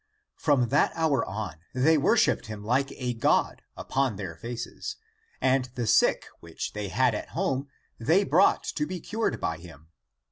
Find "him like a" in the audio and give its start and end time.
2.47-3.13